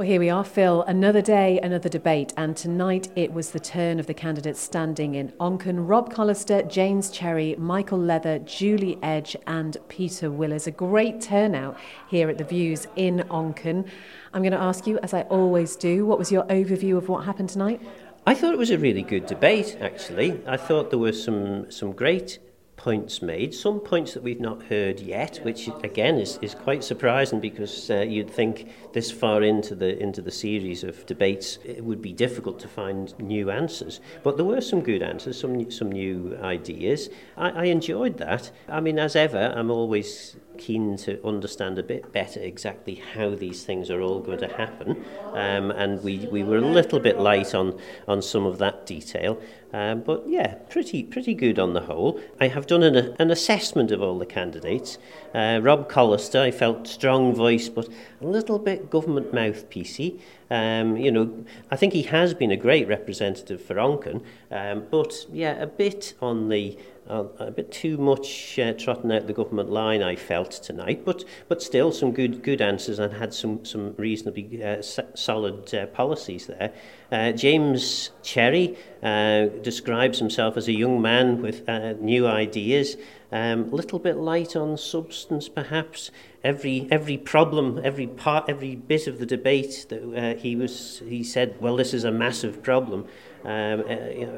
Well, 0.00 0.08
here 0.08 0.18
we 0.20 0.30
are, 0.30 0.44
Phil. 0.44 0.82
Another 0.84 1.20
day, 1.20 1.60
another 1.62 1.90
debate, 1.90 2.32
and 2.34 2.56
tonight 2.56 3.10
it 3.16 3.34
was 3.34 3.50
the 3.50 3.60
turn 3.60 4.00
of 4.00 4.06
the 4.06 4.14
candidates 4.14 4.58
standing 4.58 5.14
in 5.14 5.28
Onchan 5.32 5.86
Rob 5.86 6.10
Callister, 6.10 6.66
James 6.66 7.10
Cherry, 7.10 7.54
Michael 7.58 7.98
Leather, 7.98 8.38
Julie 8.38 8.98
Edge, 9.02 9.36
and 9.46 9.76
Peter 9.88 10.30
Willis. 10.30 10.66
A 10.66 10.70
great 10.70 11.20
turnout 11.20 11.76
here 12.08 12.30
at 12.30 12.38
the 12.38 12.44
Views 12.44 12.86
in 12.96 13.26
Onchan. 13.28 13.86
I'm 14.32 14.40
going 14.40 14.52
to 14.52 14.58
ask 14.58 14.86
you, 14.86 14.98
as 15.02 15.12
I 15.12 15.20
always 15.24 15.76
do, 15.76 16.06
what 16.06 16.18
was 16.18 16.32
your 16.32 16.44
overview 16.44 16.96
of 16.96 17.10
what 17.10 17.26
happened 17.26 17.50
tonight? 17.50 17.82
I 18.26 18.32
thought 18.32 18.54
it 18.54 18.58
was 18.58 18.70
a 18.70 18.78
really 18.78 19.02
good 19.02 19.26
debate, 19.26 19.76
actually. 19.82 20.40
I 20.46 20.56
thought 20.56 20.88
there 20.88 20.98
were 20.98 21.12
some, 21.12 21.70
some 21.70 21.92
great 21.92 22.38
points 22.80 23.20
made, 23.20 23.52
some 23.52 23.78
points 23.78 24.14
that 24.14 24.22
we've 24.22 24.40
not 24.40 24.62
heard 24.62 25.00
yet, 25.00 25.38
which 25.42 25.68
again 25.84 26.16
is, 26.16 26.38
is 26.40 26.54
quite 26.54 26.82
surprising 26.82 27.38
because 27.38 27.90
uh, 27.90 28.00
you'd 28.00 28.30
think 28.30 28.70
this 28.94 29.10
far 29.10 29.42
into 29.42 29.74
the 29.74 29.98
into 29.98 30.22
the 30.22 30.30
series 30.30 30.82
of 30.82 31.04
debates 31.04 31.58
it 31.62 31.84
would 31.84 32.00
be 32.00 32.14
difficult 32.14 32.58
to 32.58 32.68
find 32.68 33.18
new 33.18 33.50
answers. 33.50 34.00
But 34.22 34.38
there 34.38 34.46
were 34.46 34.62
some 34.62 34.80
good 34.80 35.02
answers, 35.02 35.38
some 35.38 35.70
some 35.70 35.92
new 35.92 36.38
ideas. 36.42 37.10
I, 37.36 37.50
I 37.50 37.64
enjoyed 37.64 38.16
that. 38.16 38.50
I 38.66 38.80
mean, 38.80 38.98
as 38.98 39.14
ever, 39.14 39.52
I'm 39.54 39.70
always 39.70 40.36
keen 40.60 40.96
to 40.96 41.26
understand 41.26 41.78
a 41.78 41.82
bit 41.82 42.12
better 42.12 42.38
exactly 42.38 42.96
how 43.14 43.30
these 43.34 43.64
things 43.64 43.90
are 43.90 44.00
all 44.02 44.20
going 44.20 44.38
to 44.38 44.48
happen. 44.48 45.04
Um, 45.32 45.70
and 45.70 46.02
we, 46.02 46.18
we 46.30 46.44
were 46.44 46.58
a 46.58 46.60
little 46.60 47.00
bit 47.00 47.18
light 47.18 47.54
on, 47.54 47.78
on 48.06 48.20
some 48.20 48.44
of 48.44 48.58
that 48.58 48.86
detail. 48.86 49.40
Um, 49.72 50.02
but 50.02 50.28
yeah, 50.28 50.54
pretty 50.68 51.02
pretty 51.04 51.34
good 51.34 51.58
on 51.58 51.74
the 51.74 51.80
whole. 51.80 52.20
I 52.40 52.48
have 52.48 52.66
done 52.70 52.84
an, 52.84 53.16
an 53.18 53.32
assessment 53.32 53.90
of 53.90 54.00
all 54.00 54.16
the 54.16 54.24
candidates. 54.24 54.96
Uh, 55.34 55.58
Rob 55.60 55.90
Callister, 55.90 56.40
I 56.40 56.52
felt 56.52 56.86
strong 56.86 57.34
voice, 57.34 57.68
but 57.68 57.88
a 58.20 58.26
little 58.26 58.60
bit 58.60 58.88
government 58.88 59.32
mouthpiecey. 59.32 60.20
Um, 60.50 60.96
you 60.96 61.10
know, 61.10 61.44
I 61.72 61.76
think 61.76 61.92
he 61.92 62.02
has 62.02 62.32
been 62.32 62.52
a 62.52 62.56
great 62.56 62.86
representative 62.86 63.60
for 63.60 63.74
Onchan, 63.74 64.22
um, 64.52 64.86
but 64.88 65.26
yeah, 65.32 65.60
a 65.60 65.66
bit 65.66 66.14
on 66.22 66.48
the 66.48 66.78
a 67.10 67.50
bit 67.50 67.72
too 67.72 67.98
much 67.98 68.58
uh, 68.58 68.72
trotting 68.72 69.10
out 69.12 69.26
the 69.26 69.32
government 69.32 69.70
line, 69.70 70.02
I 70.02 70.16
felt 70.16 70.50
tonight, 70.50 71.04
but 71.04 71.24
but 71.48 71.62
still 71.62 71.90
some 71.92 72.12
good 72.12 72.42
good 72.42 72.60
answers 72.60 72.98
and 72.98 73.12
had 73.12 73.34
some 73.34 73.64
some 73.64 73.94
reasonably 73.96 74.62
uh, 74.62 74.80
solid 74.80 75.74
uh, 75.74 75.86
policies 75.86 76.46
there. 76.46 76.72
Uh, 77.10 77.32
James 77.32 78.10
Cherry 78.22 78.76
uh, 79.02 79.46
describes 79.62 80.18
himself 80.20 80.56
as 80.56 80.68
a 80.68 80.72
young 80.72 81.02
man 81.02 81.42
with 81.42 81.68
uh, 81.68 81.94
new 81.94 82.26
ideas. 82.26 82.96
A 83.32 83.52
um, 83.52 83.70
little 83.70 84.00
bit 84.00 84.16
light 84.16 84.56
on 84.56 84.76
substance, 84.76 85.48
perhaps. 85.48 86.10
Every 86.42 86.88
every 86.90 87.16
problem, 87.16 87.80
every 87.84 88.06
part, 88.06 88.48
every 88.48 88.76
bit 88.76 89.06
of 89.06 89.18
the 89.18 89.26
debate 89.26 89.86
that 89.88 90.38
he 90.40 90.56
was, 90.56 91.02
he 91.06 91.22
said, 91.22 91.56
well, 91.60 91.76
this 91.76 91.92
is 91.92 92.04
a 92.04 92.10
massive 92.10 92.62
problem. 92.62 93.06
Um, 93.44 93.84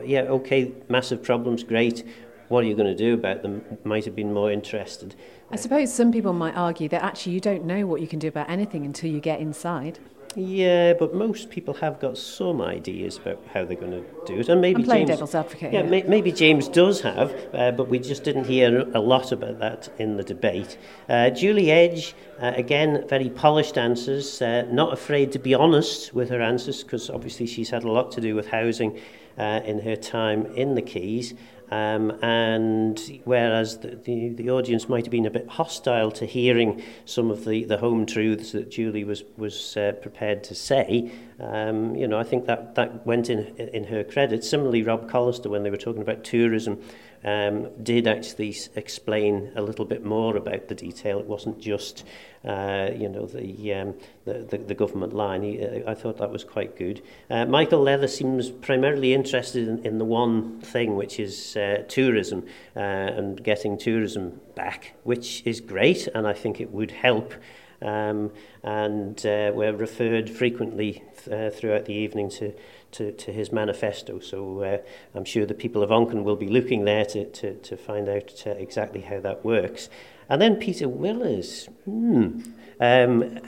yeah, 0.05 0.23
okay, 0.23 0.73
massive 0.89 1.23
problems, 1.23 1.65
great. 1.65 2.05
What 2.53 2.65
are 2.65 2.67
you 2.67 2.75
going 2.75 2.95
to 2.95 2.95
do 2.95 3.15
about 3.15 3.41
them? 3.41 3.65
Might 3.83 4.05
have 4.05 4.15
been 4.15 4.35
more 4.35 4.53
interested. 4.53 5.15
I 5.51 5.57
suppose 5.57 5.91
some 5.91 6.13
people 6.13 6.35
might 6.35 6.55
argue 6.55 6.87
that 6.91 7.03
actually 7.03 7.33
you 7.33 7.41
don't 7.41 7.65
know 7.65 7.87
what 7.87 8.03
you 8.03 8.07
can 8.07 8.19
do 8.19 8.29
about 8.29 8.51
anything 8.51 8.85
until 8.85 9.11
you 9.11 9.21
get 9.21 9.41
inside. 9.41 9.99
Yeah, 10.37 10.93
but 10.93 11.15
most 11.15 11.49
people 11.49 11.73
have 11.75 11.99
got 11.99 12.19
some 12.19 12.61
ideas 12.61 13.17
about 13.17 13.43
how 13.55 13.65
they're 13.65 13.77
going 13.79 13.93
to 13.93 14.05
do 14.27 14.39
it, 14.41 14.51
and 14.51 14.61
maybe 14.61 14.83
I'm 14.83 14.85
playing 14.85 15.07
James, 15.07 15.17
devil's 15.19 15.35
advocate. 15.35 15.73
Yeah, 15.73 15.83
may, 15.83 16.03
maybe 16.03 16.31
James 16.31 16.69
does 16.69 17.01
have, 17.01 17.35
uh, 17.55 17.71
but 17.71 17.89
we 17.89 17.99
just 17.99 18.23
didn't 18.23 18.45
hear 18.45 18.87
a 18.95 19.01
lot 19.01 19.33
about 19.33 19.59
that 19.61 19.89
in 19.99 20.19
the 20.19 20.23
debate. 20.23 20.77
Uh, 21.09 21.31
Julie 21.31 21.71
Edge, 21.71 22.15
uh, 22.39 22.53
again, 22.55 23.07
very 23.09 23.31
polished 23.31 23.79
answers, 23.79 24.43
uh, 24.43 24.67
not 24.71 24.93
afraid 24.93 25.33
to 25.33 25.39
be 25.39 25.55
honest 25.55 26.15
with 26.15 26.29
her 26.29 26.43
answers, 26.43 26.83
because 26.83 27.09
obviously 27.09 27.47
she's 27.47 27.71
had 27.71 27.85
a 27.85 27.91
lot 27.91 28.13
to 28.13 28.21
do 28.21 28.35
with 28.35 28.49
housing 28.49 29.01
uh, 29.39 29.61
in 29.65 29.81
her 29.81 29.97
time 29.97 30.47
in 30.55 30.75
the 30.75 30.83
Keys. 30.83 31.35
Um, 31.73 32.11
and 32.21 33.01
whereas 33.25 33.79
the, 33.79 33.97
the, 33.97 34.29
the 34.29 34.51
audience 34.51 34.91
might 34.91 35.07
have 35.07 35.11
been 35.11 35.25
a 35.25 35.31
bit 35.31 35.49
hostile 35.49 36.11
to 36.11 36.27
hearing 36.27 36.83
some 37.07 37.31
of 37.31 37.47
the, 37.47 37.65
the 37.65 37.79
home 37.79 38.05
truths 38.05 38.53
that 38.53 38.71
Julie 38.71 39.05
was, 39.05 39.25
was 39.39 39.75
uh, 39.79 39.93
prepared 40.03 40.45
to 40.45 40.55
say, 40.55 41.11
um, 41.41 41.97
you 41.97 42.07
know, 42.07 42.19
I 42.19 42.25
think 42.25 42.45
that, 42.45 42.75
that 42.75 43.07
went 43.07 43.31
in, 43.31 43.57
in 43.57 43.85
her 43.85 44.05
credit. 44.05 44.45
Similarly, 44.45 44.83
Rob 44.83 45.11
Callister, 45.11 45.47
when 45.47 45.63
they 45.63 45.71
were 45.71 45.79
talking 45.79 46.03
about 46.03 46.25
tourism, 46.25 46.79
um, 47.25 47.69
did 47.83 48.07
actually 48.07 48.57
explain 48.75 49.53
a 49.57 49.63
little 49.63 49.85
bit 49.85 50.05
more 50.05 50.37
about 50.37 50.69
the 50.69 50.75
detail. 50.75 51.19
It 51.19 51.27
wasn't 51.27 51.61
just, 51.61 52.05
uh, 52.45 52.91
you 52.95 53.09
know, 53.09 53.27
the, 53.27 53.75
um, 53.75 53.95
the, 54.25 54.35
the, 54.51 54.59
the 54.59 54.75
government 54.75 55.15
line. 55.15 55.43
He, 55.43 55.65
uh, 55.65 55.91
I 55.91 55.95
thought 55.95 56.19
that 56.19 56.31
was 56.31 56.45
quite 56.45 56.77
good. 56.77 57.03
Uh, 57.31 57.47
Michael 57.47 57.81
Leather 57.81 58.09
seems 58.09 58.51
primarily 58.51 59.15
interested 59.15 59.69
in, 59.69 59.85
in 59.87 59.99
the 59.99 60.05
one 60.05 60.61
thing, 60.61 60.97
which 60.97 61.21
is 61.21 61.57
uh, 61.57 61.85
tourism 61.89 62.45
uh, 62.77 62.81
and 62.81 63.43
getting 63.43 63.79
tourism 63.79 64.41
back, 64.55 64.95
which 65.05 65.43
is 65.47 65.61
great, 65.61 66.09
and 66.15 66.27
I 66.27 66.33
think 66.33 66.61
it 66.61 66.73
would 66.73 66.91
help 66.91 67.35
um, 67.83 68.31
and 68.63 69.25
uh, 69.27 69.53
were 69.55 69.73
referred 69.73 70.31
frequently 70.31 71.03
uh, 71.31 71.51
throughout 71.51 71.85
the 71.85 71.95
evening 71.95 72.31
to, 72.31 72.53
to, 72.93 73.13
to 73.13 73.33
his 73.33 73.53
manifesto. 73.53 74.21
So 74.21 74.63
uh, 74.63 74.79
I'm 75.15 75.25
sure 75.25 75.47
the 75.47 75.55
people 75.55 75.83
of 75.83 75.91
Onken 75.91 76.23
will 76.23 76.37
be 76.37 76.49
looking 76.49 76.85
there 76.85 77.05
to, 77.07 77.25
to, 77.27 77.55
to 77.55 77.77
find 77.77 78.09
out 78.09 78.43
uh, 78.47 78.51
exactly 78.51 79.01
how 79.01 79.21
that 79.21 79.45
works. 79.45 79.89
And 80.29 80.41
then 80.41 80.57
Peter 80.57 80.89
Willers. 80.89 81.67
Hmm. 81.85 82.41
Um, 82.81 83.41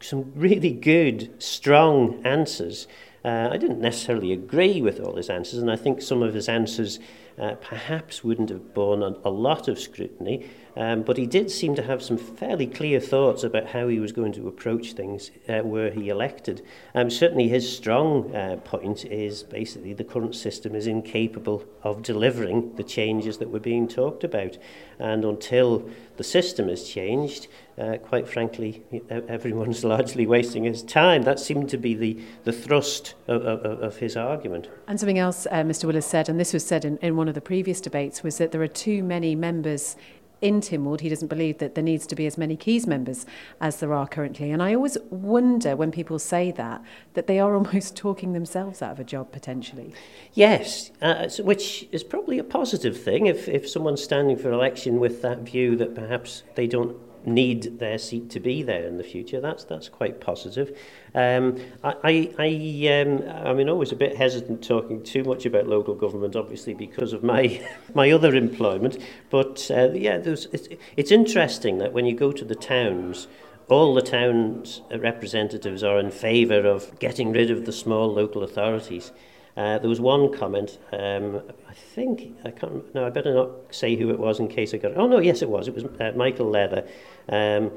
some 0.00 0.32
really 0.36 0.70
good, 0.70 1.30
strong 1.42 2.24
answers. 2.24 2.86
Uh, 3.24 3.48
I 3.50 3.56
didn't 3.56 3.80
necessarily 3.80 4.32
agree 4.32 4.80
with 4.80 5.00
all 5.00 5.16
his 5.16 5.28
answers, 5.28 5.60
and 5.60 5.70
I 5.70 5.76
think 5.76 6.00
some 6.00 6.22
of 6.22 6.34
his 6.34 6.48
answers 6.48 6.98
uh, 7.38 7.54
perhaps 7.56 8.24
wouldn't 8.24 8.48
have 8.50 8.74
borne 8.74 9.02
a, 9.02 9.30
lot 9.30 9.68
of 9.68 9.78
scrutiny. 9.78 10.48
Um, 10.76 11.02
but 11.02 11.16
he 11.16 11.26
did 11.26 11.50
seem 11.50 11.74
to 11.74 11.82
have 11.82 12.02
some 12.02 12.16
fairly 12.16 12.66
clear 12.66 13.00
thoughts 13.00 13.42
about 13.42 13.66
how 13.66 13.88
he 13.88 13.98
was 13.98 14.12
going 14.12 14.32
to 14.34 14.46
approach 14.46 14.92
things 14.92 15.32
uh, 15.48 15.62
were 15.64 15.90
he 15.90 16.08
elected. 16.08 16.62
Um, 16.94 17.10
certainly 17.10 17.48
his 17.48 17.70
strong 17.76 18.34
uh, 18.34 18.56
point 18.64 19.04
is 19.04 19.42
basically 19.42 19.92
the 19.92 20.04
current 20.04 20.36
system 20.36 20.76
is 20.76 20.86
incapable 20.86 21.64
of 21.82 22.02
delivering 22.02 22.76
the 22.76 22.84
changes 22.84 23.38
that 23.38 23.50
were 23.50 23.58
being 23.58 23.88
talked 23.88 24.22
about. 24.22 24.56
And 25.00 25.24
until 25.24 25.88
the 26.16 26.24
system 26.24 26.68
has 26.68 26.88
changed, 26.88 27.48
uh, 27.78 27.96
quite 27.98 28.28
frankly, 28.28 28.82
everyone's 29.08 29.84
largely 29.94 30.26
wasting 30.26 30.64
his 30.64 30.82
time. 30.82 31.22
That 31.22 31.38
seemed 31.38 31.68
to 31.70 31.78
be 31.78 31.94
the, 31.94 32.20
the 32.44 32.52
thrust 32.52 33.14
of, 33.28 33.42
of, 33.42 33.82
of 33.82 33.96
his 33.96 34.16
argument. 34.16 34.68
And 34.88 34.98
something 34.98 35.18
else 35.18 35.46
uh, 35.46 35.62
Mr. 35.62 35.84
Willis 35.84 36.06
said, 36.06 36.28
and 36.28 36.38
this 36.38 36.52
was 36.52 36.64
said 36.66 36.84
in, 36.84 36.98
in 36.98 37.16
one 37.16 37.27
of 37.28 37.34
the 37.34 37.40
previous 37.40 37.80
debates, 37.80 38.22
was 38.22 38.38
that 38.38 38.52
there 38.52 38.62
are 38.62 38.68
too 38.68 39.02
many 39.02 39.34
members 39.34 39.96
in 40.40 40.60
Tynwald, 40.60 41.00
he 41.00 41.08
doesn't 41.08 41.28
believe 41.28 41.58
that 41.58 41.74
there 41.74 41.82
needs 41.82 42.06
to 42.06 42.14
be 42.14 42.26
as 42.26 42.38
many 42.38 42.56
Keys 42.56 42.86
members 42.86 43.26
as 43.60 43.80
there 43.80 43.92
are 43.92 44.06
currently. 44.06 44.50
And 44.50 44.62
I 44.62 44.74
always 44.74 44.96
wonder 45.10 45.74
when 45.74 45.90
people 45.90 46.18
say 46.18 46.52
that, 46.52 46.82
that 47.14 47.26
they 47.26 47.40
are 47.40 47.54
almost 47.56 47.96
talking 47.96 48.32
themselves 48.32 48.80
out 48.82 48.92
of 48.92 49.00
a 49.00 49.04
job 49.04 49.32
potentially. 49.32 49.92
Yes, 50.34 50.90
uh, 51.02 51.28
which 51.40 51.88
is 51.90 52.04
probably 52.04 52.38
a 52.38 52.44
positive 52.44 53.00
thing 53.00 53.26
if, 53.26 53.48
if 53.48 53.68
someone's 53.68 54.02
standing 54.02 54.36
for 54.36 54.52
election 54.52 55.00
with 55.00 55.22
that 55.22 55.40
view 55.40 55.76
that 55.76 55.94
perhaps 55.94 56.44
they 56.54 56.66
don't 56.66 56.96
need 57.26 57.78
their 57.78 57.98
seat 57.98 58.30
to 58.30 58.40
be 58.40 58.62
there 58.62 58.84
in 58.86 58.96
the 58.96 59.04
future. 59.04 59.40
That's 59.40 59.64
that's 59.64 59.88
quite 59.88 60.20
positive. 60.20 60.76
Um, 61.14 61.58
I 61.82 62.32
I 62.38 63.00
um, 63.00 63.22
I 63.46 63.52
mean, 63.54 63.68
always 63.68 63.92
a 63.92 63.96
bit 63.96 64.16
hesitant 64.16 64.62
talking 64.62 65.02
too 65.02 65.24
much 65.24 65.46
about 65.46 65.66
local 65.66 65.94
government, 65.94 66.36
obviously 66.36 66.74
because 66.74 67.12
of 67.12 67.22
my 67.22 67.60
my 67.94 68.10
other 68.10 68.34
employment. 68.34 68.98
But 69.30 69.70
uh, 69.70 69.90
yeah, 69.92 70.18
there's, 70.18 70.46
it's, 70.46 70.68
it's 70.96 71.10
interesting 71.10 71.78
that 71.78 71.92
when 71.92 72.06
you 72.06 72.14
go 72.14 72.32
to 72.32 72.44
the 72.44 72.56
towns. 72.56 73.28
All 73.70 73.92
the 73.92 74.00
town's 74.00 74.80
representatives 74.90 75.82
are 75.82 75.98
in 75.98 76.10
favour 76.10 76.66
of 76.66 76.98
getting 77.00 77.32
rid 77.32 77.50
of 77.50 77.66
the 77.66 77.72
small 77.72 78.10
local 78.10 78.42
authorities. 78.42 79.12
Uh, 79.58 79.76
there 79.76 79.88
was 79.88 80.00
one 80.00 80.32
comment, 80.32 80.78
um, 80.92 81.42
I 81.68 81.72
think, 81.72 82.36
I 82.44 82.52
can't, 82.52 82.94
no, 82.94 83.04
I 83.04 83.10
better 83.10 83.34
not 83.34 83.50
say 83.72 83.96
who 83.96 84.08
it 84.10 84.18
was 84.20 84.38
in 84.38 84.46
case 84.46 84.72
I 84.72 84.76
got 84.76 84.92
it. 84.92 84.96
Oh, 84.96 85.08
no, 85.08 85.18
yes, 85.18 85.42
it 85.42 85.48
was. 85.48 85.66
It 85.66 85.74
was 85.74 85.82
uh, 85.84 86.12
Michael 86.14 86.48
Leather. 86.48 86.86
Um, 87.28 87.72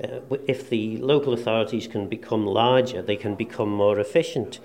uh, 0.00 0.20
if 0.46 0.70
the 0.70 0.96
local 0.98 1.32
authorities 1.32 1.88
can 1.88 2.08
become 2.08 2.46
larger, 2.46 3.02
they 3.02 3.16
can 3.16 3.34
become 3.34 3.68
more 3.68 3.98
efficient. 3.98 4.60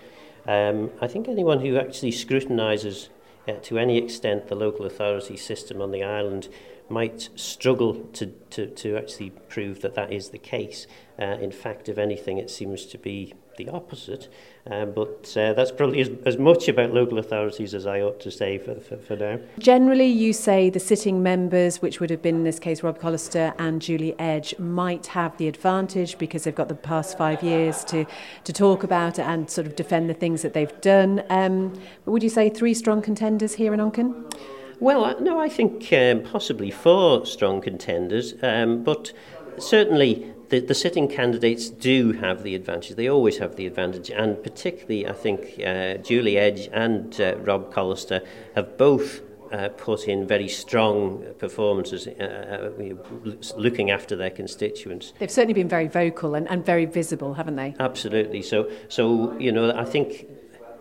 Um, 0.48 0.92
I 1.02 1.08
think 1.08 1.28
anyone 1.28 1.62
who 1.62 1.76
actually 1.76 2.12
scrutinises 2.12 3.10
uh, 3.48 3.54
to 3.64 3.80
any 3.80 3.98
extent 3.98 4.48
the 4.48 4.56
local 4.56 4.86
authority 4.86 5.38
system 5.38 5.82
on 5.82 5.90
the 5.90 6.04
island 6.04 6.50
might 6.90 7.30
struggle 7.36 7.96
to, 8.14 8.28
to, 8.52 8.68
to 8.68 8.98
actually 8.98 9.32
prove 9.50 9.82
that 9.82 9.96
that 9.96 10.12
is 10.12 10.30
the 10.30 10.38
case. 10.38 10.88
Uh, 11.20 11.38
in 11.42 11.52
fact, 11.52 11.90
if 11.90 11.98
anything, 11.98 12.38
it 12.38 12.50
seems 12.50 12.86
to 12.86 12.98
be 12.98 13.34
the 13.60 13.70
opposite. 13.70 14.30
Um, 14.66 14.94
but 14.94 15.36
uh, 15.38 15.54
that's 15.54 15.72
probably 15.72 16.02
as, 16.02 16.10
as 16.26 16.38
much 16.38 16.68
about 16.68 16.94
local 16.94 17.20
authorities 17.20 17.74
as 17.74 17.86
I 17.86 18.02
ought 18.02 18.20
to 18.22 18.32
say 18.32 18.58
for, 18.58 18.76
for, 18.76 18.98
for 18.98 19.16
now. 19.16 19.40
Generally, 19.60 20.08
you 20.08 20.34
say 20.34 20.70
the 20.70 20.80
sitting 20.80 21.22
members, 21.22 21.82
which 21.82 22.00
would 22.00 22.10
have 22.10 22.22
been 22.22 22.36
in 22.36 22.44
this 22.44 22.58
case 22.58 22.82
Rob 22.82 23.00
Callister 23.00 23.54
and 23.60 23.82
Julie 23.82 24.18
Edge, 24.18 24.58
might 24.58 25.08
have 25.08 25.38
the 25.38 25.48
advantage 25.48 26.18
because 26.18 26.46
they've 26.46 26.56
got 26.56 26.70
the 26.70 26.76
past 26.76 27.18
five 27.18 27.44
years 27.44 27.84
to, 27.86 28.06
to 28.46 28.54
talk 28.54 28.84
about 28.84 29.20
and 29.20 29.50
sort 29.50 29.68
of 29.68 29.76
defend 29.76 30.10
the 30.10 30.14
things 30.14 30.42
that 30.42 30.54
they've 30.54 30.80
done. 30.82 31.24
Um, 31.30 31.74
but 32.06 32.12
would 32.12 32.24
you 32.24 32.30
say 32.30 32.50
three 32.50 32.74
strong 32.74 33.02
contenders 33.02 33.56
here 33.56 33.74
in 33.74 33.80
Onchan? 33.80 34.34
Well, 34.80 35.20
no, 35.20 35.40
I 35.40 35.50
think 35.50 35.92
um, 35.92 36.22
possibly 36.22 36.72
four 36.72 37.26
strong 37.26 37.60
contenders, 37.60 38.34
um, 38.42 38.84
but 38.84 39.12
certainly 39.58 40.34
the, 40.48 40.60
the 40.60 40.74
sitting 40.74 41.10
candidates 41.10 41.70
do 41.70 42.14
have 42.14 42.44
the 42.44 42.56
advantage. 42.56 42.96
They 42.96 43.10
always 43.10 43.40
have 43.40 43.58
the 43.58 43.68
advantage, 43.68 44.10
and 44.10 44.42
particularly, 44.42 45.06
I 45.06 45.14
think 45.14 45.60
uh, 45.66 45.96
Julie 45.96 46.38
Edge 46.38 46.70
and 46.72 47.20
uh, 47.20 47.36
Rob 47.40 47.74
Callister 47.74 48.26
have 48.56 48.78
both 48.78 49.22
uh, 49.52 49.70
put 49.70 50.08
in 50.08 50.28
very 50.28 50.48
strong 50.48 51.26
performances 51.40 52.08
uh, 52.08 52.72
uh, 52.72 53.58
looking 53.58 53.92
after 53.92 54.16
their 54.16 54.30
constituents. 54.30 55.12
They've 55.20 55.32
certainly 55.32 55.56
been 55.56 55.70
very 55.70 55.88
vocal 55.88 56.36
and, 56.36 56.48
and 56.50 56.66
very 56.66 56.86
visible, 56.86 57.34
haven't 57.34 57.56
they? 57.56 57.76
Absolutely. 57.80 58.42
So, 58.42 58.72
so 58.88 59.38
you 59.40 59.52
know, 59.52 59.76
I 59.76 59.86
think 59.86 60.28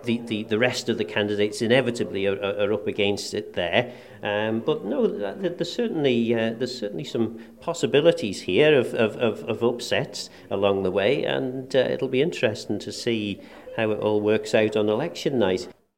the, 0.05 0.19
the, 0.19 0.45
the 0.45 0.59
rest 0.59 0.89
of 0.89 0.99
the 0.99 1.05
candidates 1.05 1.63
inevitably 1.63 2.27
are, 2.27 2.41
are 2.41 2.73
up 2.73 2.87
against 2.87 3.35
it 3.35 3.55
there. 3.55 3.93
Um, 4.23 4.61
but 4.61 4.85
no, 4.85 5.07
there's 5.07 5.73
certainly 5.73 6.35
uh, 6.35 6.55
there's 6.55 6.79
certainly 6.79 7.05
some 7.05 7.39
possibilities 7.61 8.43
here 8.43 8.79
of, 8.79 8.95
of, 8.95 9.17
of, 9.17 9.45
of 9.45 9.63
upsets 9.63 10.31
along 10.51 10.83
the 10.83 10.91
way, 10.91 11.25
and 11.25 11.75
uh, 11.75 11.81
it'll 11.81 12.09
be 12.09 12.23
interesting 12.23 12.79
to 12.81 12.93
see 12.93 13.41
how 13.77 13.91
it 13.91 14.01
all 14.01 14.21
works 14.21 14.55
out 14.55 14.77
on 14.77 14.89
election 14.89 15.39
night. 15.39 15.69